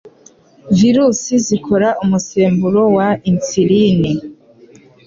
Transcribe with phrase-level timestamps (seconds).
[0.79, 4.11] Virusi zikora umusemburo wa insuline